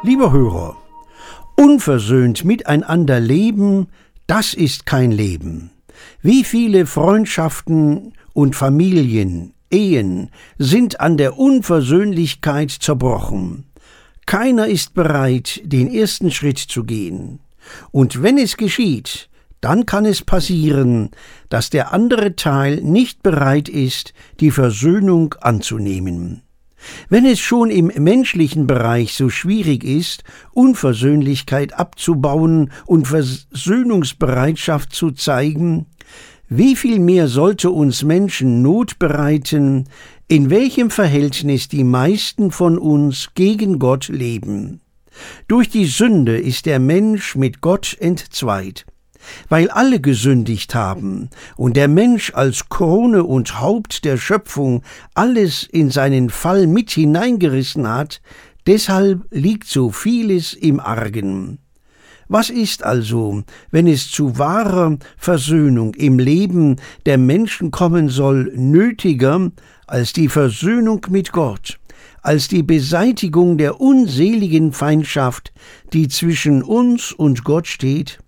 Lieber 0.01 0.31
Hörer, 0.31 0.77
unversöhnt 1.69 2.45
miteinander 2.45 3.19
leben, 3.19 3.89
das 4.25 4.55
ist 4.55 4.87
kein 4.87 5.11
Leben. 5.11 5.69
Wie 6.23 6.43
viele 6.43 6.87
Freundschaften 6.87 8.13
und 8.33 8.55
Familien, 8.55 9.53
Ehen 9.69 10.31
sind 10.57 10.99
an 10.99 11.17
der 11.17 11.37
Unversöhnlichkeit 11.37 12.71
zerbrochen. 12.71 13.65
Keiner 14.25 14.65
ist 14.65 14.95
bereit, 14.95 15.61
den 15.63 15.93
ersten 15.93 16.31
Schritt 16.31 16.57
zu 16.57 16.85
gehen. 16.85 17.39
Und 17.91 18.23
wenn 18.23 18.39
es 18.39 18.57
geschieht, 18.57 19.29
dann 19.61 19.85
kann 19.85 20.05
es 20.05 20.23
passieren, 20.23 21.11
dass 21.49 21.69
der 21.69 21.93
andere 21.93 22.35
Teil 22.35 22.77
nicht 22.77 23.21
bereit 23.21 23.69
ist, 23.69 24.15
die 24.39 24.49
Versöhnung 24.49 25.35
anzunehmen. 25.41 26.41
Wenn 27.09 27.25
es 27.25 27.39
schon 27.39 27.69
im 27.69 27.91
menschlichen 27.97 28.67
Bereich 28.67 29.13
so 29.13 29.29
schwierig 29.29 29.83
ist, 29.83 30.23
Unversöhnlichkeit 30.51 31.73
abzubauen 31.73 32.71
und 32.85 33.07
Versöhnungsbereitschaft 33.07 34.93
zu 34.93 35.11
zeigen, 35.11 35.87
wie 36.47 36.75
viel 36.75 36.99
mehr 36.99 37.27
sollte 37.27 37.69
uns 37.69 38.03
Menschen 38.03 38.61
Not 38.61 38.97
bereiten, 38.97 39.85
in 40.27 40.49
welchem 40.49 40.89
Verhältnis 40.89 41.67
die 41.67 41.83
meisten 41.83 42.51
von 42.51 42.77
uns 42.77 43.29
gegen 43.35 43.77
Gott 43.79 44.07
leben. 44.07 44.81
Durch 45.47 45.69
die 45.69 45.85
Sünde 45.85 46.37
ist 46.37 46.65
der 46.65 46.79
Mensch 46.79 47.35
mit 47.35 47.61
Gott 47.61 47.95
entzweit. 47.99 48.85
Weil 49.49 49.69
alle 49.69 49.99
gesündigt 49.99 50.75
haben 50.75 51.29
und 51.55 51.75
der 51.75 51.87
Mensch 51.87 52.33
als 52.33 52.69
Krone 52.69 53.23
und 53.23 53.59
Haupt 53.59 54.05
der 54.05 54.17
Schöpfung 54.17 54.83
alles 55.13 55.63
in 55.63 55.91
seinen 55.91 56.29
Fall 56.29 56.67
mit 56.67 56.91
hineingerissen 56.91 57.87
hat, 57.87 58.21
deshalb 58.67 59.25
liegt 59.31 59.67
so 59.67 59.91
vieles 59.91 60.53
im 60.53 60.79
Argen. 60.79 61.59
Was 62.31 62.51
ist 62.51 62.83
also, 62.83 63.41
wenn 63.71 63.87
es 63.87 64.11
zu 64.11 64.37
wahrer 64.37 64.99
Versöhnung 65.17 65.95
im 65.95 66.19
Leben 66.19 66.75
der 67.07 67.17
Menschen 67.17 67.71
kommen 67.71 68.07
soll, 68.07 68.53
nötiger 68.55 69.51
als 69.87 70.13
die 70.13 70.29
Versöhnung 70.29 71.07
mit 71.09 71.31
Gott, 71.31 71.79
als 72.21 72.47
die 72.47 72.61
Beseitigung 72.61 73.57
der 73.57 73.81
unseligen 73.81 74.73
Feindschaft, 74.73 75.51
die 75.91 76.07
zwischen 76.07 76.61
uns 76.61 77.11
und 77.11 77.43
Gott 77.43 77.65
steht? 77.65 78.19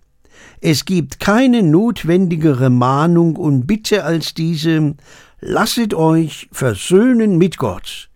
Es 0.60 0.84
gibt 0.84 1.20
keine 1.20 1.62
notwendigere 1.62 2.70
Mahnung 2.70 3.36
und 3.36 3.66
Bitte 3.66 4.04
als 4.04 4.34
diese, 4.34 4.94
lasset 5.40 5.94
euch 5.94 6.48
versöhnen 6.52 7.38
mit 7.38 7.58
Gott. 7.58 8.10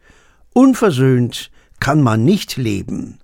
Unversöhnt 0.53 1.50
kann 1.81 2.03
man 2.03 2.25
nicht 2.25 2.56
leben. 2.56 3.19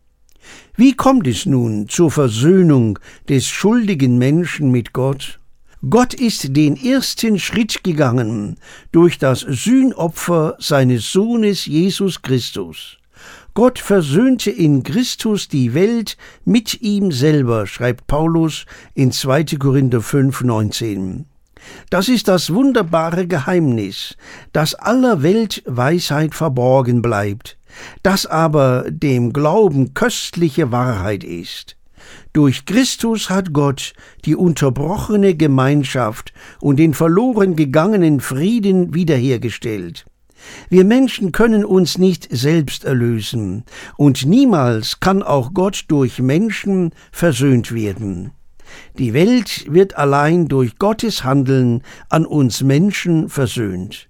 Wie 0.76 0.94
kommt 0.94 1.26
es 1.26 1.46
nun 1.46 1.88
zur 1.88 2.10
Versöhnung 2.10 2.98
des 3.28 3.46
schuldigen 3.46 4.18
Menschen 4.18 4.70
mit 4.70 4.92
Gott? 4.92 5.38
Gott 5.88 6.14
ist 6.14 6.56
den 6.56 6.76
ersten 6.76 7.38
Schritt 7.38 7.82
gegangen 7.82 8.56
durch 8.92 9.18
das 9.18 9.40
Sühnopfer 9.40 10.56
seines 10.58 11.10
Sohnes 11.10 11.66
Jesus 11.66 12.22
Christus. 12.22 12.98
Gott 13.54 13.78
versöhnte 13.78 14.50
in 14.50 14.82
Christus 14.82 15.46
die 15.46 15.74
Welt 15.74 16.16
mit 16.46 16.80
ihm 16.80 17.12
selber, 17.12 17.66
schreibt 17.66 18.06
Paulus 18.06 18.64
in 18.94 19.12
2. 19.12 19.44
Korinther 19.58 20.00
5, 20.00 20.42
19. 20.42 21.26
Das 21.90 22.08
ist 22.08 22.28
das 22.28 22.54
wunderbare 22.54 23.26
Geheimnis, 23.26 24.16
das 24.54 24.74
aller 24.74 25.22
Welt 25.22 25.62
Weisheit 25.66 26.34
verborgen 26.34 27.02
bleibt, 27.02 27.58
das 28.02 28.24
aber 28.24 28.86
dem 28.88 29.34
Glauben 29.34 29.92
köstliche 29.92 30.72
Wahrheit 30.72 31.22
ist. 31.22 31.76
Durch 32.32 32.64
Christus 32.64 33.28
hat 33.28 33.52
Gott 33.52 33.92
die 34.24 34.34
unterbrochene 34.34 35.34
Gemeinschaft 35.34 36.32
und 36.58 36.78
den 36.78 36.94
verloren 36.94 37.54
gegangenen 37.54 38.20
Frieden 38.20 38.94
wiederhergestellt. 38.94 40.06
Wir 40.68 40.84
Menschen 40.84 41.32
können 41.32 41.64
uns 41.64 41.98
nicht 41.98 42.28
selbst 42.30 42.84
erlösen, 42.84 43.64
und 43.96 44.26
niemals 44.26 45.00
kann 45.00 45.22
auch 45.22 45.54
Gott 45.54 45.84
durch 45.88 46.18
Menschen 46.20 46.90
versöhnt 47.10 47.72
werden. 47.72 48.32
Die 48.98 49.12
Welt 49.14 49.66
wird 49.72 49.96
allein 49.96 50.48
durch 50.48 50.78
Gottes 50.78 51.24
Handeln 51.24 51.82
an 52.08 52.26
uns 52.26 52.62
Menschen 52.62 53.28
versöhnt. 53.28 54.08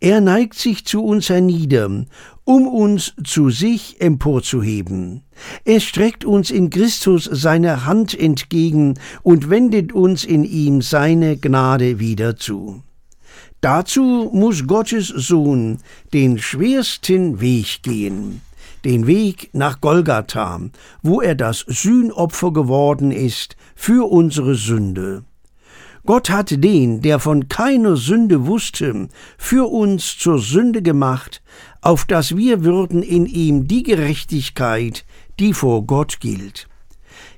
Er 0.00 0.20
neigt 0.20 0.54
sich 0.54 0.84
zu 0.84 1.04
uns 1.04 1.28
hernieder, 1.28 2.06
um 2.42 2.66
uns 2.66 3.14
zu 3.22 3.50
sich 3.50 4.00
emporzuheben. 4.00 5.22
Er 5.64 5.78
streckt 5.78 6.24
uns 6.24 6.50
in 6.50 6.70
Christus 6.70 7.28
seine 7.30 7.86
Hand 7.86 8.18
entgegen 8.18 8.98
und 9.22 9.48
wendet 9.48 9.92
uns 9.92 10.24
in 10.24 10.42
ihm 10.42 10.82
seine 10.82 11.36
Gnade 11.36 12.00
wieder 12.00 12.36
zu. 12.36 12.82
Dazu 13.62 14.28
muss 14.32 14.66
Gottes 14.66 15.06
Sohn 15.06 15.78
den 16.12 16.38
schwersten 16.38 17.40
Weg 17.40 17.84
gehen, 17.84 18.40
den 18.84 19.06
Weg 19.06 19.50
nach 19.52 19.80
Golgatha, 19.80 20.60
wo 21.00 21.20
er 21.20 21.36
das 21.36 21.60
Sühnopfer 21.68 22.52
geworden 22.52 23.12
ist 23.12 23.56
für 23.76 24.10
unsere 24.10 24.56
Sünde. 24.56 25.22
Gott 26.04 26.28
hat 26.28 26.64
den, 26.64 27.02
der 27.02 27.20
von 27.20 27.46
keiner 27.46 27.94
Sünde 27.94 28.46
wusste, 28.46 29.08
für 29.38 29.70
uns 29.70 30.18
zur 30.18 30.40
Sünde 30.40 30.82
gemacht, 30.82 31.40
auf 31.82 32.04
dass 32.04 32.36
wir 32.36 32.64
würden 32.64 33.04
in 33.04 33.26
ihm 33.26 33.68
die 33.68 33.84
Gerechtigkeit, 33.84 35.04
die 35.38 35.54
vor 35.54 35.86
Gott 35.86 36.18
gilt. 36.18 36.66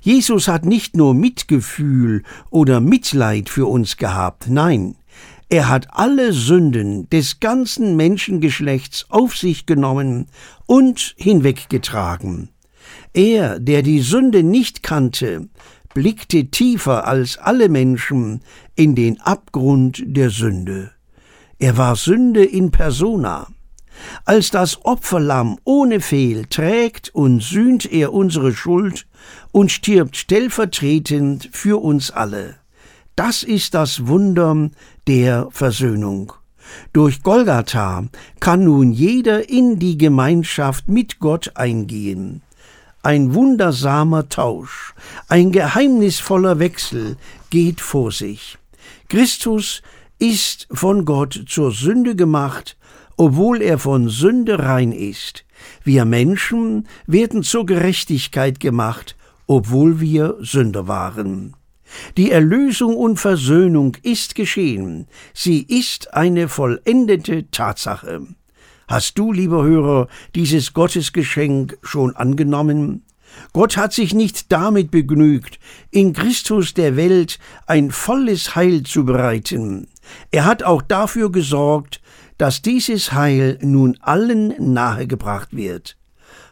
Jesus 0.00 0.48
hat 0.48 0.64
nicht 0.64 0.96
nur 0.96 1.12
Mitgefühl 1.12 2.22
oder 2.48 2.80
Mitleid 2.80 3.50
für 3.50 3.66
uns 3.66 3.98
gehabt, 3.98 4.48
nein, 4.48 4.96
er 5.54 5.69
hat 5.69 5.87
alle 5.92 6.32
Sünden 6.32 7.09
des 7.10 7.38
ganzen 7.38 7.94
Menschengeschlechts 7.94 9.06
auf 9.09 9.37
sich 9.37 9.66
genommen 9.66 10.26
und 10.66 11.15
hinweggetragen. 11.16 12.48
Er, 13.12 13.60
der 13.60 13.82
die 13.82 14.00
Sünde 14.00 14.43
nicht 14.43 14.82
kannte, 14.82 15.48
blickte 15.94 16.47
tiefer 16.47 17.06
als 17.06 17.38
alle 17.38 17.69
Menschen 17.69 18.41
in 18.75 18.97
den 18.97 19.20
Abgrund 19.20 20.03
der 20.04 20.31
Sünde. 20.31 20.91
Er 21.60 21.76
war 21.76 21.94
Sünde 21.94 22.44
in 22.44 22.72
persona. 22.72 23.47
Als 24.25 24.50
das 24.50 24.84
Opferlamm 24.84 25.60
ohne 25.62 26.00
Fehl 26.00 26.47
trägt 26.47 27.14
und 27.14 27.41
sühnt 27.44 27.93
er 27.93 28.12
unsere 28.12 28.53
Schuld 28.53 29.06
und 29.53 29.70
stirbt 29.70 30.16
stellvertretend 30.16 31.48
für 31.53 31.81
uns 31.81 32.10
alle. 32.10 32.56
Das 33.16 33.44
ist 33.44 33.75
das 33.75 34.08
Wunder 34.08 34.70
der 35.06 35.48
Versöhnung. 35.50 36.32
Durch 36.92 37.22
Golgatha 37.22 38.06
kann 38.40 38.64
nun 38.64 38.93
jeder 38.93 39.49
in 39.49 39.78
die 39.78 39.96
Gemeinschaft 39.99 40.88
mit 40.88 41.20
Gott 41.20 41.52
eingehen. 41.55 42.43
Ein 43.02 43.34
wundersamer 43.34 44.28
Tausch, 44.28 44.94
ein 45.28 45.52
geheimnisvoller 45.52 46.58
Wechsel 46.58 47.16
geht 47.50 47.81
vor 47.81 48.11
sich. 48.11 48.58
Christus 49.08 49.82
ist 50.19 50.66
von 50.72 51.05
Gott 51.05 51.44
zur 51.46 51.70
Sünde 51.70 52.16
gemacht, 52.16 52.76
obwohl 53.16 53.62
er 53.62 53.78
von 53.78 54.08
Sünde 54.08 54.58
rein 54.58 54.90
ist. 54.90 55.44
Wir 55.84 56.05
Menschen 56.05 56.88
werden 57.06 57.43
zur 57.43 57.66
Gerechtigkeit 57.66 58.58
gemacht, 58.58 59.16
obwohl 59.46 60.00
wir 60.00 60.37
Sünder 60.40 60.88
waren. 60.88 61.55
Die 62.17 62.31
Erlösung 62.31 62.96
und 62.96 63.19
Versöhnung 63.19 63.96
ist 64.02 64.35
geschehen. 64.35 65.06
Sie 65.32 65.62
ist 65.62 66.14
eine 66.14 66.49
vollendete 66.49 67.50
Tatsache. 67.50 68.26
Hast 68.88 69.19
du, 69.19 69.32
lieber 69.32 69.64
Hörer, 69.64 70.08
dieses 70.35 70.75
Gottesgeschenk 70.75 71.79
schon 71.82 72.14
angenommen? 72.17 73.05
Gott 73.52 73.76
hat 73.76 73.93
sich 73.93 74.14
nicht 74.14 74.52
damit 74.52 74.91
begnügt, 74.91 75.58
in 75.91 76.12
Christus 76.12 76.75
der 76.75 76.96
Welt 76.96 77.38
ein 77.67 77.91
volles 77.91 78.55
Heil 78.55 78.82
zu 78.82 79.05
bereiten. 79.05 79.88
Er 80.31 80.44
hat 80.44 80.62
auch 80.62 80.82
dafür 80.82 81.32
gesorgt, 81.32 82.00
dass 82.38 82.62
dieses 82.62 83.12
Heil 83.12 83.58
nun 83.62 83.97
allen 84.00 84.55
nahegebracht 84.73 85.56
wird. 85.56 85.97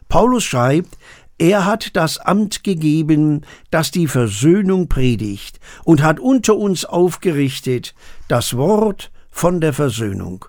Paulus 0.09 0.45
schreibt, 0.45 0.99
Er 1.43 1.67
hat 1.67 1.97
das 1.97 2.19
Amt 2.19 2.63
gegeben, 2.63 3.41
das 3.73 3.91
die 3.91 4.07
Versöhnung 4.07 4.87
predigt, 4.87 5.59
und 5.83 6.01
hat 6.01 6.21
unter 6.21 6.57
uns 6.57 6.85
aufgerichtet 6.85 7.97
das 8.29 8.57
Wort 8.57 9.11
von 9.29 9.61
der 9.61 9.73
Versöhnung. 9.73 10.45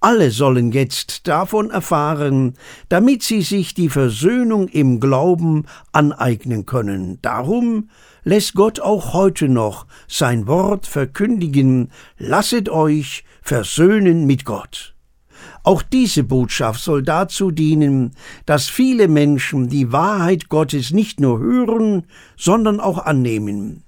Alle 0.00 0.30
sollen 0.30 0.72
jetzt 0.72 1.28
davon 1.28 1.68
erfahren, 1.68 2.54
damit 2.88 3.22
sie 3.22 3.42
sich 3.42 3.74
die 3.74 3.90
Versöhnung 3.90 4.68
im 4.68 5.00
Glauben 5.00 5.66
aneignen 5.92 6.64
können. 6.64 7.18
Darum 7.20 7.90
lässt 8.24 8.54
Gott 8.54 8.80
auch 8.80 9.12
heute 9.12 9.50
noch 9.50 9.84
sein 10.08 10.46
Wort 10.46 10.86
verkündigen, 10.86 11.92
lasset 12.16 12.70
euch 12.70 13.24
versöhnen 13.42 14.24
mit 14.24 14.46
Gott. 14.46 14.94
Auch 15.64 15.82
diese 15.82 16.24
Botschaft 16.24 16.82
soll 16.82 17.02
dazu 17.02 17.50
dienen, 17.50 18.12
dass 18.46 18.68
viele 18.68 19.06
Menschen 19.06 19.68
die 19.68 19.92
Wahrheit 19.92 20.48
Gottes 20.48 20.90
nicht 20.90 21.20
nur 21.20 21.38
hören, 21.38 22.04
sondern 22.36 22.80
auch 22.80 22.98
annehmen. 22.98 23.84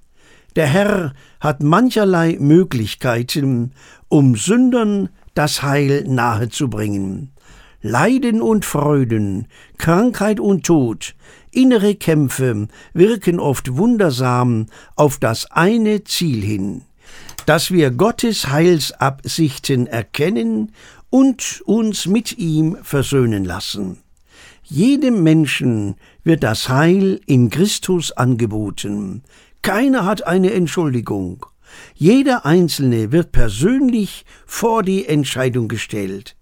Der 0.56 0.66
Herr 0.66 1.14
hat 1.40 1.62
mancherlei 1.62 2.36
Möglichkeiten, 2.38 3.72
um 4.08 4.36
Sündern 4.36 5.08
das 5.34 5.62
Heil 5.62 6.04
nahezubringen. 6.06 7.32
Leiden 7.82 8.40
und 8.40 8.64
Freuden, 8.64 9.48
Krankheit 9.76 10.40
und 10.40 10.64
Tod, 10.64 11.14
innere 11.50 11.96
Kämpfe 11.96 12.68
wirken 12.94 13.40
oft 13.40 13.76
wundersam 13.76 14.66
auf 14.96 15.18
das 15.18 15.50
eine 15.50 16.04
Ziel 16.04 16.42
hin, 16.42 16.82
dass 17.46 17.70
wir 17.70 17.90
Gottes 17.90 18.48
Heilsabsichten 18.48 19.86
erkennen 19.86 20.72
und 21.14 21.62
uns 21.64 22.06
mit 22.06 22.38
ihm 22.38 22.76
versöhnen 22.82 23.44
lassen. 23.44 23.98
Jedem 24.64 25.22
Menschen 25.22 25.94
wird 26.24 26.42
das 26.42 26.68
Heil 26.68 27.20
in 27.26 27.50
Christus 27.50 28.10
angeboten. 28.10 29.22
Keiner 29.62 30.06
hat 30.06 30.26
eine 30.26 30.52
Entschuldigung. 30.52 31.46
Jeder 31.94 32.44
Einzelne 32.44 33.12
wird 33.12 33.30
persönlich 33.30 34.24
vor 34.44 34.82
die 34.82 35.06
Entscheidung 35.06 35.68
gestellt. 35.68 36.34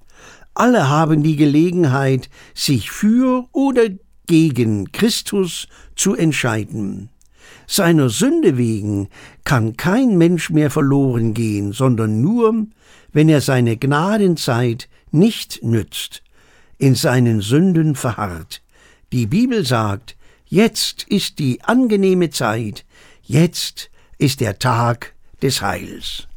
Alle 0.55 0.89
haben 0.89 1.23
die 1.23 1.37
Gelegenheit, 1.37 2.31
sich 2.55 2.91
für 2.91 3.49
oder 3.53 3.91
gegen 4.27 4.91
Christus 4.91 5.69
zu 5.97 6.15
entscheiden. 6.17 7.11
Seiner 7.67 8.09
Sünde 8.09 8.57
wegen 8.57 9.09
kann 9.45 9.77
kein 9.77 10.17
Mensch 10.17 10.49
mehr 10.49 10.71
verloren 10.71 11.35
gehen, 11.35 11.73
sondern 11.73 12.23
nur, 12.23 12.67
wenn 13.13 13.29
er 13.29 13.41
seine 13.41 13.77
Gnadenzeit 13.77 14.89
nicht 15.11 15.63
nützt, 15.63 16.23
in 16.79 16.95
seinen 16.95 17.41
Sünden 17.41 17.95
verharrt. 17.95 18.63
Die 19.13 19.27
Bibel 19.27 19.65
sagt, 19.65 20.17
jetzt 20.47 21.05
ist 21.05 21.39
die 21.39 21.63
angenehme 21.63 22.31
Zeit, 22.31 22.85
jetzt 23.23 23.91
ist 24.19 24.41
der 24.41 24.59
Tag 24.59 25.15
des 25.43 25.63
Heils. 25.63 26.29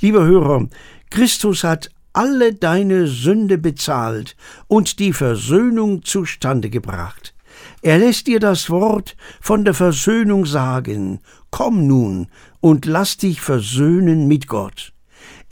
Lieber 0.00 0.24
Hörer, 0.24 0.68
Christus 1.10 1.62
hat 1.62 1.90
alle 2.12 2.54
deine 2.54 3.06
Sünde 3.06 3.58
bezahlt 3.58 4.36
und 4.66 4.98
die 4.98 5.12
Versöhnung 5.12 6.04
zustande 6.04 6.70
gebracht. 6.70 7.34
Er 7.82 7.98
lässt 7.98 8.26
dir 8.26 8.40
das 8.40 8.70
Wort 8.70 9.16
von 9.40 9.64
der 9.64 9.74
Versöhnung 9.74 10.46
sagen, 10.46 11.20
komm 11.50 11.86
nun 11.86 12.28
und 12.60 12.86
lass 12.86 13.16
dich 13.16 13.40
versöhnen 13.40 14.28
mit 14.28 14.46
Gott. 14.46 14.91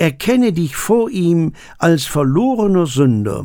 Erkenne 0.01 0.55
dich 0.55 0.77
vor 0.77 1.11
ihm 1.11 1.53
als 1.77 2.07
verlorener 2.07 2.87
Sünder, 2.87 3.45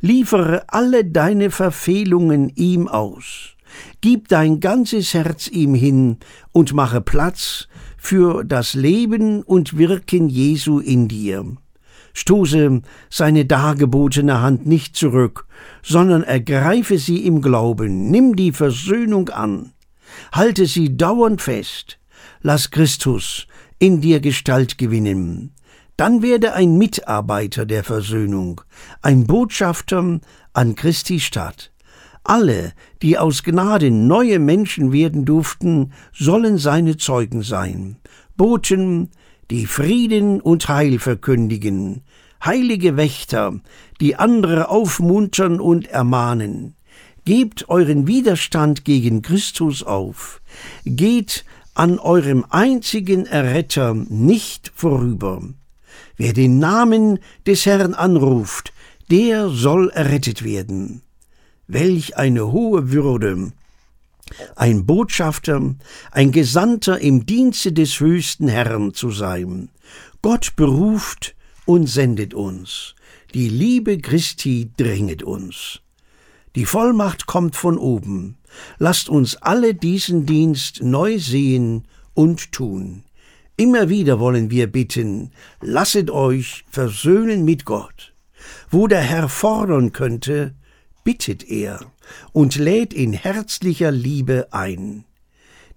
liefere 0.00 0.62
alle 0.68 1.04
deine 1.04 1.50
Verfehlungen 1.50 2.48
ihm 2.54 2.86
aus. 2.86 3.56
Gib 4.02 4.28
dein 4.28 4.60
ganzes 4.60 5.14
Herz 5.14 5.48
ihm 5.48 5.74
hin 5.74 6.18
und 6.52 6.74
mache 6.74 7.00
Platz 7.00 7.66
für 7.98 8.44
das 8.44 8.74
Leben 8.74 9.42
und 9.42 9.78
Wirken 9.78 10.28
Jesu 10.28 10.78
in 10.78 11.08
dir. 11.08 11.56
Stoße 12.12 12.82
seine 13.10 13.44
dargebotene 13.44 14.40
Hand 14.40 14.64
nicht 14.64 14.94
zurück, 14.94 15.48
sondern 15.82 16.22
ergreife 16.22 16.98
sie 16.98 17.26
im 17.26 17.42
Glauben, 17.42 18.12
nimm 18.12 18.36
die 18.36 18.52
Versöhnung 18.52 19.30
an, 19.30 19.72
halte 20.30 20.66
sie 20.66 20.96
dauernd 20.96 21.42
fest, 21.42 21.98
lass 22.42 22.70
Christus 22.70 23.48
in 23.80 24.00
dir 24.00 24.20
Gestalt 24.20 24.78
gewinnen. 24.78 25.50
Dann 25.96 26.20
werde 26.20 26.52
ein 26.52 26.76
Mitarbeiter 26.76 27.64
der 27.64 27.82
Versöhnung, 27.82 28.60
ein 29.00 29.26
Botschafter 29.26 30.20
an 30.52 30.74
Christi 30.74 31.20
Stadt. 31.20 31.72
Alle, 32.22 32.72
die 33.02 33.18
aus 33.18 33.42
Gnade 33.44 33.90
neue 33.90 34.38
Menschen 34.38 34.92
werden 34.92 35.24
durften, 35.24 35.92
sollen 36.12 36.58
seine 36.58 36.96
Zeugen 36.96 37.42
sein, 37.42 37.96
Boten, 38.36 39.10
die 39.50 39.64
Frieden 39.64 40.40
und 40.40 40.68
Heil 40.68 40.98
verkündigen, 40.98 42.02
heilige 42.44 42.96
Wächter, 42.96 43.60
die 44.00 44.16
andere 44.16 44.68
aufmuntern 44.68 45.60
und 45.60 45.86
ermahnen. 45.86 46.74
Gebt 47.24 47.68
euren 47.68 48.06
Widerstand 48.06 48.84
gegen 48.84 49.22
Christus 49.22 49.82
auf, 49.82 50.42
geht 50.84 51.44
an 51.74 51.98
eurem 51.98 52.44
einzigen 52.50 53.26
Erretter 53.26 53.94
nicht 53.94 54.72
vorüber. 54.74 55.42
Wer 56.16 56.32
den 56.32 56.58
Namen 56.58 57.18
des 57.46 57.66
Herrn 57.66 57.94
anruft, 57.94 58.72
der 59.10 59.48
soll 59.48 59.90
errettet 59.90 60.44
werden. 60.44 61.02
Welch 61.66 62.16
eine 62.16 62.52
hohe 62.52 62.90
Würde! 62.90 63.52
Ein 64.56 64.86
Botschafter, 64.86 65.74
ein 66.10 66.32
Gesandter 66.32 67.00
im 67.00 67.26
Dienste 67.26 67.72
des 67.72 68.00
höchsten 68.00 68.48
Herrn 68.48 68.92
zu 68.92 69.10
sein. 69.10 69.68
Gott 70.20 70.56
beruft 70.56 71.36
und 71.64 71.86
sendet 71.86 72.34
uns. 72.34 72.94
Die 73.34 73.48
Liebe 73.48 73.98
Christi 73.98 74.70
dringet 74.76 75.22
uns. 75.22 75.80
Die 76.56 76.64
Vollmacht 76.64 77.26
kommt 77.26 77.54
von 77.54 77.76
oben. 77.78 78.36
Lasst 78.78 79.08
uns 79.08 79.36
alle 79.36 79.74
diesen 79.74 80.26
Dienst 80.26 80.82
neu 80.82 81.18
sehen 81.18 81.86
und 82.14 82.50
tun. 82.50 83.04
Immer 83.58 83.88
wieder 83.88 84.20
wollen 84.20 84.50
wir 84.50 84.66
bitten, 84.66 85.30
lasset 85.62 86.10
euch 86.10 86.64
versöhnen 86.68 87.44
mit 87.46 87.64
Gott. 87.64 88.12
Wo 88.70 88.86
der 88.86 89.00
Herr 89.00 89.30
fordern 89.30 89.92
könnte, 89.92 90.54
bittet 91.04 91.48
er 91.48 91.80
und 92.32 92.56
lädt 92.56 92.92
in 92.92 93.14
herzlicher 93.14 93.90
Liebe 93.90 94.48
ein. 94.50 95.04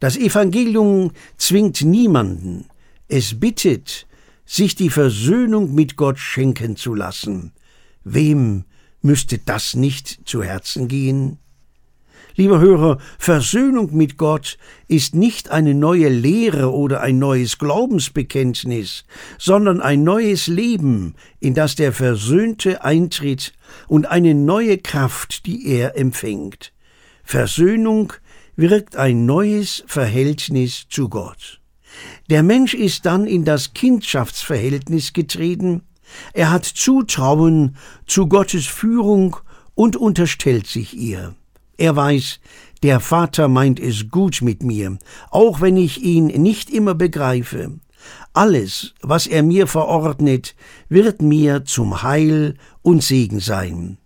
Das 0.01 0.17
Evangelium 0.17 1.11
zwingt 1.37 1.81
niemanden, 1.81 2.65
es 3.07 3.39
bittet, 3.39 4.07
sich 4.45 4.75
die 4.75 4.89
Versöhnung 4.89 5.73
mit 5.73 5.95
Gott 5.95 6.19
schenken 6.19 6.75
zu 6.75 6.93
lassen. 6.93 7.53
Wem 8.03 8.65
müsste 9.01 9.37
das 9.37 9.75
nicht 9.75 10.27
zu 10.27 10.43
Herzen 10.43 10.89
gehen? 10.89 11.37
Lieber 12.39 12.61
Hörer, 12.61 12.99
Versöhnung 13.17 13.93
mit 13.93 14.15
Gott 14.15 14.57
ist 14.87 15.13
nicht 15.13 15.51
eine 15.51 15.73
neue 15.73 16.07
Lehre 16.07 16.73
oder 16.73 17.01
ein 17.01 17.19
neues 17.19 17.57
Glaubensbekenntnis, 17.57 19.03
sondern 19.37 19.81
ein 19.81 20.05
neues 20.05 20.47
Leben, 20.47 21.15
in 21.41 21.53
das 21.53 21.75
der 21.75 21.91
Versöhnte 21.91 22.81
eintritt 22.81 23.51
und 23.89 24.05
eine 24.05 24.35
neue 24.35 24.77
Kraft, 24.77 25.47
die 25.47 25.67
er 25.67 25.97
empfängt. 25.97 26.71
Versöhnung 27.25 28.13
wirkt 28.55 28.95
ein 28.95 29.25
neues 29.25 29.83
Verhältnis 29.85 30.85
zu 30.89 31.09
Gott. 31.09 31.59
Der 32.29 32.41
Mensch 32.41 32.73
ist 32.73 33.05
dann 33.05 33.27
in 33.27 33.43
das 33.43 33.73
Kindschaftsverhältnis 33.73 35.11
getreten, 35.11 35.81
er 36.31 36.51
hat 36.51 36.63
Zutrauen 36.63 37.75
zu 38.07 38.27
Gottes 38.27 38.65
Führung 38.65 39.35
und 39.75 39.97
unterstellt 39.97 40.67
sich 40.67 40.95
ihr. 40.95 41.35
Er 41.79 41.95
weiß, 41.95 42.41
der 42.83 42.99
Vater 42.99 43.47
meint 43.47 43.79
es 43.79 44.09
gut 44.09 44.41
mit 44.41 44.63
mir, 44.63 44.99
auch 45.31 45.61
wenn 45.61 45.77
ich 45.77 46.03
ihn 46.03 46.27
nicht 46.27 46.69
immer 46.69 46.93
begreife. 46.93 47.79
Alles, 48.33 48.93
was 49.01 49.27
er 49.27 49.43
mir 49.43 49.65
verordnet, 49.65 50.55
wird 50.89 51.21
mir 51.21 51.63
zum 51.63 52.03
Heil 52.03 52.55
und 52.81 53.01
Segen 53.01 53.39
sein. 53.39 53.97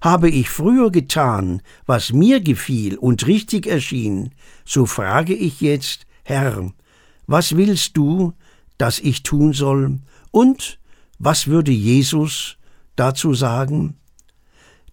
Habe 0.00 0.30
ich 0.30 0.48
früher 0.48 0.92
getan, 0.92 1.60
was 1.86 2.12
mir 2.12 2.40
gefiel 2.40 2.96
und 2.96 3.26
richtig 3.26 3.66
erschien, 3.66 4.30
so 4.64 4.86
frage 4.86 5.34
ich 5.34 5.60
jetzt, 5.60 6.06
Herr, 6.22 6.70
was 7.26 7.56
willst 7.56 7.96
du, 7.96 8.32
dass 8.78 9.00
ich 9.00 9.24
tun 9.24 9.52
soll? 9.52 9.98
Und 10.30 10.78
was 11.18 11.48
würde 11.48 11.72
Jesus 11.72 12.58
dazu 12.94 13.34
sagen? 13.34 13.97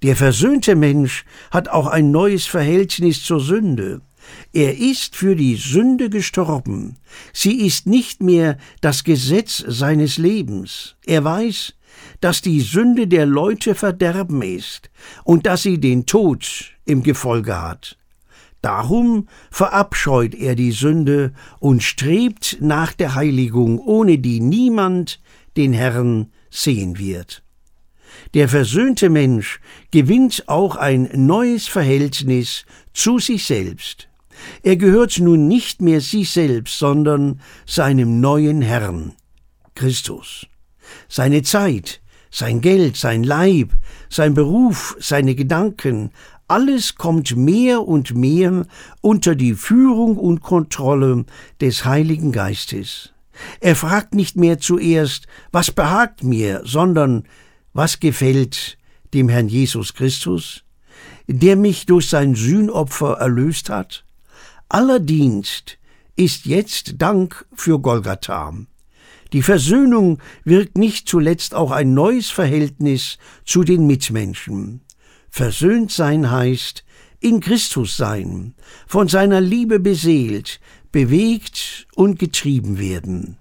Der 0.04 0.16
versöhnte 0.16 0.75
Mensch 0.75 1.25
hat 1.52 1.70
auch 1.70 1.88
ein 1.88 2.12
neues 2.12 2.46
Verhältnis 2.46 3.24
zur 3.24 3.40
Sünde. 3.40 4.02
Er 4.54 4.78
ist 4.78 5.16
für 5.16 5.36
die 5.36 5.56
Sünde 5.56 6.10
gestorben. 6.10 6.98
Sie 7.34 7.66
ist 7.66 7.88
nicht 7.88 8.24
mehr 8.24 8.58
das 8.82 9.04
Gesetz 9.04 9.64
seines 9.68 10.18
Lebens. 10.18 10.96
Er 11.06 11.24
weiß, 11.24 11.75
dass 12.22 12.42
die 12.42 12.62
Sünde 12.62 13.08
der 13.08 13.25
Leute 13.25 13.75
Verderben 13.75 14.42
ist 14.42 14.90
und 15.24 15.46
dass 15.46 15.64
sie 15.64 15.80
den 15.80 16.06
Tod 16.06 16.74
im 16.86 17.04
Gefolge 17.04 17.62
hat. 17.62 17.98
Darum 18.62 19.28
verabscheut 19.52 20.34
er 20.34 20.56
die 20.56 20.72
Sünde 20.72 21.34
und 21.60 21.84
strebt 21.84 22.58
nach 22.62 22.94
der 22.94 23.14
Heiligung, 23.14 23.78
ohne 23.80 24.18
die 24.18 24.40
niemand 24.40 25.22
den 25.56 25.72
Herrn 25.72 26.32
sehen 26.50 26.98
wird. 26.98 27.45
Der 28.36 28.50
versöhnte 28.50 29.10
Mensch 29.10 29.62
gewinnt 29.92 30.44
auch 30.48 30.75
ein 30.75 31.10
neues 31.13 31.68
Verhältnis 31.68 32.65
zu 32.94 33.18
sich 33.18 33.46
selbst. 33.46 34.10
Er 34.62 34.75
gehört 34.75 35.20
nun 35.20 35.48
nicht 35.48 35.82
mehr 35.82 36.01
sich 36.01 36.32
selbst, 36.32 36.77
sondern 36.77 37.39
seinem 37.65 38.20
neuen 38.20 38.62
Herrn, 38.62 39.13
Christus. 39.74 40.48
Seine 41.08 41.44
Zeit, 41.44 42.01
sein 42.30 42.60
Geld, 42.60 42.98
sein 42.98 43.24
Leib, 43.24 43.70
sein 44.10 44.34
Beruf, 44.34 44.98
seine 45.00 45.34
Gedanken, 45.34 46.12
alles 46.50 46.96
kommt 46.96 47.38
mehr 47.38 47.88
und 47.88 48.15
mehr 48.15 48.65
unter 49.00 49.36
die 49.36 49.54
Führung 49.54 50.18
und 50.18 50.42
Kontrolle 50.42 51.24
des 51.62 51.86
Heiligen 51.86 52.34
Geistes. 52.34 53.13
Er 53.62 53.77
fragt 53.77 54.13
nicht 54.13 54.36
mehr 54.36 54.60
zuerst, 54.60 55.27
was 55.54 55.72
behagt 55.72 56.25
mir, 56.25 56.62
sondern 56.65 57.24
was 57.75 58.00
gefällt 58.00 58.77
dem 59.13 59.27
Herrn 59.27 59.50
Jesus 59.50 59.94
Christus, 59.94 60.63
der 61.27 61.58
mich 61.58 61.86
durch 61.86 62.08
sein 62.08 62.34
Sühnopfer 62.34 63.17
erlöst 63.17 63.70
hat? 63.70 64.05
Aller 64.70 65.01
Dienst 65.01 65.77
ist 66.15 66.46
jetzt 66.46 66.96
Dank 67.00 67.46
für 67.53 67.79
Golgatha. 67.79 68.53
Die 69.34 69.41
Versöhnung 69.41 70.20
wirkt 70.46 70.77
nicht 70.77 71.10
zuletzt 71.10 71.53
auch 71.53 71.72
ein 71.72 71.94
neues 71.94 72.29
Verhältnis 72.29 73.17
zu 73.44 73.65
den 73.65 73.86
Mitmenschen. 73.86 74.79
Versöhnt 75.29 75.91
sein 75.91 76.32
heißt 76.32 76.86
in 77.20 77.41
Christus 77.41 77.98
sein, 77.98 78.55
von 78.88 79.10
seiner 79.10 79.41
Liebe 79.41 79.82
beseelt, 79.82 80.62
bewegt 80.94 81.88
und 81.96 82.20
getrieben 82.20 82.79
werden. 82.79 83.38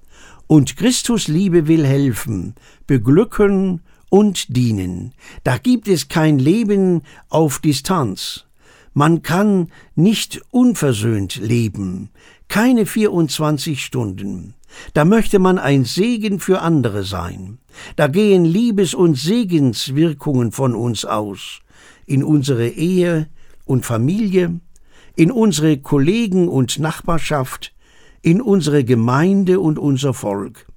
Und 0.48 0.76
Christus 0.76 1.28
Liebe 1.28 1.68
will 1.68 1.86
helfen, 1.86 2.56
beglücken 2.88 3.80
und 4.14 4.56
dienen. 4.56 5.12
Da 5.42 5.58
gibt 5.58 5.88
es 5.88 6.06
kein 6.06 6.38
Leben 6.38 7.02
auf 7.30 7.58
Distanz. 7.58 8.44
Man 8.92 9.22
kann 9.22 9.72
nicht 9.96 10.40
unversöhnt 10.52 11.34
leben, 11.34 12.10
keine 12.46 12.86
24 12.86 13.84
Stunden. 13.84 14.54
Da 14.92 15.04
möchte 15.04 15.40
man 15.40 15.58
ein 15.58 15.84
Segen 15.84 16.38
für 16.38 16.60
andere 16.60 17.02
sein. 17.02 17.58
Da 17.96 18.06
gehen 18.06 18.44
Liebes- 18.44 18.94
und 18.94 19.18
Segenswirkungen 19.18 20.52
von 20.52 20.76
uns 20.76 21.04
aus 21.04 21.58
in 22.06 22.22
unsere 22.22 22.68
Ehe 22.68 23.26
und 23.64 23.84
Familie, 23.84 24.60
in 25.16 25.32
unsere 25.32 25.78
Kollegen 25.78 26.46
und 26.46 26.78
Nachbarschaft, 26.78 27.74
in 28.22 28.40
unsere 28.40 28.84
Gemeinde 28.84 29.58
und 29.58 29.76
unser 29.76 30.14
Volk. 30.14 30.68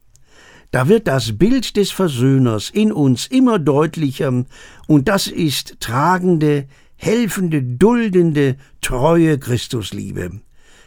Da 0.71 0.89
wird 0.89 1.07
das 1.07 1.37
Bild 1.37 1.77
des 1.77 1.91
Versöhners 1.91 2.69
in 2.69 2.91
uns 2.91 3.27
immer 3.27 3.57
deutlicher, 3.57 4.45
und 4.87 5.07
das 5.07 5.27
ist 5.27 5.79
tragende, 5.79 6.67
helfende, 6.95 7.63
duldende, 7.63 8.57
treue 8.81 9.39
Christusliebe. 9.39 10.41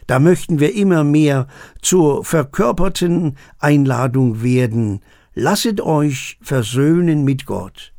Da 0.07 0.19
möchten 0.19 0.59
wir 0.59 0.75
immer 0.75 1.03
mehr 1.03 1.47
zur 1.81 2.25
verkörperten 2.25 3.37
Einladung 3.59 4.43
werden. 4.43 4.99
Lasset 5.33 5.79
euch 5.79 6.37
versöhnen 6.41 7.23
mit 7.23 7.45
Gott. 7.45 7.93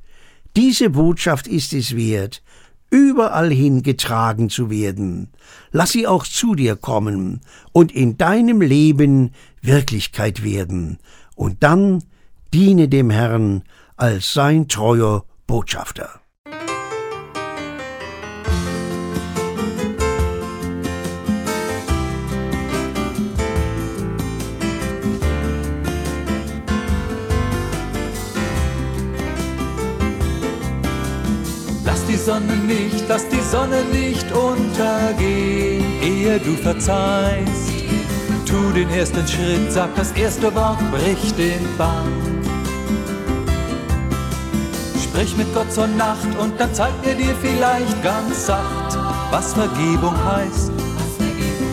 Diese 0.55 0.91
Botschaft 0.91 1.47
ist 1.47 1.73
es 1.73 1.97
wert, 1.97 2.43
überall 2.91 3.51
hin 3.51 3.83
getragen 3.83 4.51
zu 4.51 4.69
werden. 4.69 5.31
Lass 5.71 5.93
sie 5.93 6.07
auch 6.07 6.27
zu 6.27 6.55
dir 6.55 6.77
kommen 6.77 7.41
und 7.73 7.91
in 7.91 8.19
deinem 8.19 8.61
Leben 8.61 9.31
Wirklichkeit 9.63 10.45
werden. 10.45 10.99
Und 11.43 11.65
dann 11.65 12.05
diene 12.55 12.89
dem 12.89 13.11
Herrn 13.11 13.65
als 13.97 14.33
sein 14.33 14.69
treuer 14.69 15.25
Botschafter. 15.49 16.21
Sonne 32.25 32.57
nicht, 32.69 33.05
lass 33.09 33.29
die 33.29 33.41
Sonne 33.41 33.83
nicht 33.93 34.31
untergehen, 34.31 35.85
ehe 36.01 36.39
du 36.39 36.53
verzeihst. 36.55 37.72
Tu 38.53 38.73
den 38.73 38.91
ersten 38.91 39.27
Schritt, 39.27 39.73
sag 39.73 39.95
das 39.97 40.13
erste 40.13 40.55
Wort, 40.55 40.79
brich 40.91 41.33
den 41.37 41.67
Bann. 41.79 42.13
Sprich 45.03 45.35
mit 45.39 45.55
Gott 45.55 45.73
zur 45.73 45.87
Nacht 45.87 46.29
und 46.39 46.61
dann 46.61 46.75
zeigt 46.75 47.07
er 47.07 47.15
dir 47.15 47.35
vielleicht 47.41 48.03
ganz 48.03 48.49
sacht, 48.49 48.99
was 49.31 49.55
Vergebung 49.55 50.15
heißt. 50.23 50.71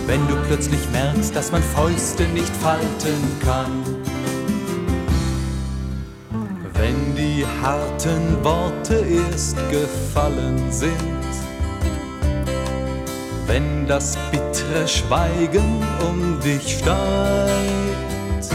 Wenn 0.07 0.25
du 0.29 0.37
plötzlich 0.47 0.79
merkst, 0.93 1.35
dass 1.35 1.51
man 1.51 1.61
Fäuste 1.61 2.23
nicht 2.29 2.55
falten 2.55 3.39
kann. 3.43 3.83
wenn 6.79 7.13
die 7.13 7.45
harten 7.61 8.41
Worte 8.41 8.95
erst 8.95 9.57
gefallen 9.69 10.71
sind, 10.71 11.48
wenn 13.49 13.87
das 13.87 14.15
bittere 14.29 14.87
Schweigen 14.87 15.83
um 16.07 16.39
dich 16.39 16.77
steigt. 16.77 18.47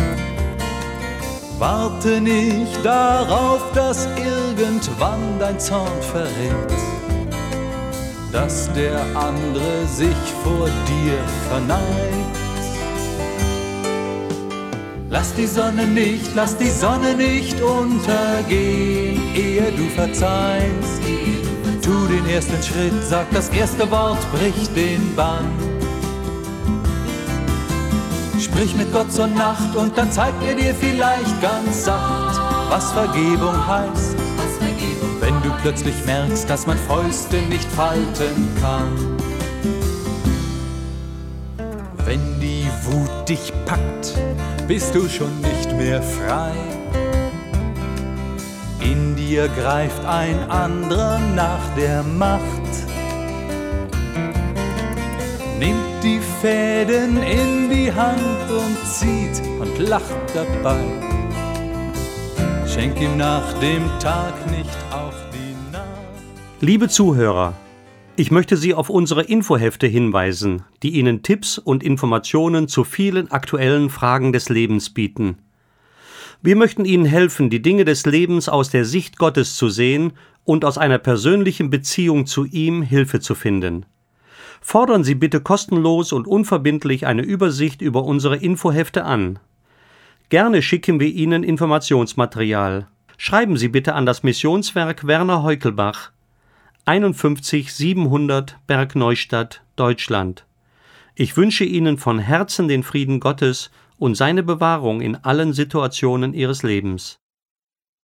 Warte 1.58 2.20
nicht 2.20 2.84
darauf, 2.84 3.60
dass 3.74 4.06
irgendwann 4.16 5.38
dein 5.40 5.58
Zorn 5.58 6.00
verrinnt, 6.12 6.72
dass 8.30 8.72
der 8.72 9.00
andere 9.16 9.84
sich 9.88 10.22
vor 10.44 10.66
dir 10.66 11.18
verneigt. 11.50 12.38
Lass 15.10 15.34
die 15.34 15.46
Sonne 15.46 15.86
nicht, 15.88 16.34
lass 16.36 16.56
die 16.56 16.70
Sonne 16.70 17.14
nicht 17.16 17.60
untergehen, 17.60 19.20
ehe 19.34 19.72
du 19.72 19.88
verzeihst. 19.96 21.04
Tu 21.84 22.06
den 22.06 22.26
ersten 22.26 22.62
Schritt, 22.62 22.94
sag 23.06 23.30
das 23.32 23.50
erste 23.50 23.90
Wort, 23.90 24.16
brich 24.32 24.70
den 24.74 25.14
Bann. 25.14 25.52
Sprich 28.40 28.74
mit 28.74 28.90
Gott 28.90 29.12
zur 29.12 29.26
Nacht 29.26 29.76
und 29.76 29.94
dann 29.98 30.10
zeigt 30.10 30.42
er 30.44 30.54
dir 30.54 30.74
vielleicht 30.74 31.42
ganz 31.42 31.84
sacht, 31.84 32.40
was 32.70 32.90
Vergebung 32.92 33.54
heißt. 33.66 34.16
Wenn 35.20 35.34
du 35.42 35.50
plötzlich 35.60 35.94
merkst, 36.06 36.48
dass 36.48 36.66
man 36.66 36.78
Fäuste 36.78 37.36
nicht 37.50 37.70
falten 37.72 38.48
kann. 38.62 39.18
Wenn 42.06 42.40
die 42.40 42.66
Wut 42.84 43.28
dich 43.28 43.52
packt, 43.66 44.14
bist 44.66 44.94
du 44.94 45.06
schon 45.06 45.38
nicht 45.42 45.70
mehr 45.76 46.02
frei. 46.02 46.83
Dir 49.28 49.48
greift 49.48 50.04
ein 50.04 50.38
anderer 50.50 51.18
nach 51.34 51.74
der 51.76 52.02
Macht. 52.02 52.42
Nimmt 55.58 56.02
die 56.02 56.20
Fäden 56.42 57.22
in 57.22 57.70
die 57.70 57.90
Hand 57.90 58.50
und 58.50 58.76
zieht 58.86 59.42
und 59.58 59.78
lacht 59.78 60.14
dabei. 60.34 60.78
Schenk 62.66 63.00
ihm 63.00 63.16
nach 63.16 63.50
dem 63.60 63.84
Tag 63.98 64.34
nicht 64.50 64.76
auch 64.90 65.14
die 65.32 65.72
Nacht. 65.72 65.86
Liebe 66.60 66.90
Zuhörer, 66.90 67.54
ich 68.16 68.30
möchte 68.30 68.58
Sie 68.58 68.74
auf 68.74 68.90
unsere 68.90 69.22
Infohefte 69.22 69.86
hinweisen, 69.86 70.64
die 70.82 70.90
Ihnen 70.90 71.22
Tipps 71.22 71.56
und 71.56 71.82
Informationen 71.82 72.68
zu 72.68 72.84
vielen 72.84 73.30
aktuellen 73.30 73.88
Fragen 73.88 74.34
des 74.34 74.50
Lebens 74.50 74.90
bieten. 74.90 75.38
Wir 76.46 76.56
möchten 76.56 76.84
Ihnen 76.84 77.06
helfen, 77.06 77.48
die 77.48 77.62
Dinge 77.62 77.86
des 77.86 78.04
Lebens 78.04 78.50
aus 78.50 78.68
der 78.68 78.84
Sicht 78.84 79.16
Gottes 79.16 79.56
zu 79.56 79.70
sehen 79.70 80.12
und 80.44 80.66
aus 80.66 80.76
einer 80.76 80.98
persönlichen 80.98 81.70
Beziehung 81.70 82.26
zu 82.26 82.44
ihm 82.44 82.82
Hilfe 82.82 83.18
zu 83.20 83.34
finden. 83.34 83.86
Fordern 84.60 85.04
Sie 85.04 85.14
bitte 85.14 85.40
kostenlos 85.40 86.12
und 86.12 86.26
unverbindlich 86.26 87.06
eine 87.06 87.22
Übersicht 87.22 87.80
über 87.80 88.04
unsere 88.04 88.36
Infohefte 88.36 89.06
an. 89.06 89.38
Gerne 90.28 90.60
schicken 90.60 91.00
wir 91.00 91.08
Ihnen 91.08 91.44
Informationsmaterial. 91.44 92.88
Schreiben 93.16 93.56
Sie 93.56 93.68
bitte 93.68 93.94
an 93.94 94.04
das 94.04 94.22
Missionswerk 94.22 95.06
Werner 95.06 95.44
Heukelbach 95.44 96.10
51 96.84 97.72
700 97.72 98.58
Bergneustadt, 98.66 99.62
Deutschland. 99.76 100.44
Ich 101.14 101.38
wünsche 101.38 101.64
Ihnen 101.64 101.96
von 101.96 102.18
Herzen 102.18 102.68
den 102.68 102.82
Frieden 102.82 103.18
Gottes 103.18 103.70
und 103.98 104.16
seine 104.16 104.42
Bewahrung 104.42 105.00
in 105.00 105.16
allen 105.16 105.52
Situationen 105.52 106.34
Ihres 106.34 106.62
Lebens. 106.62 107.20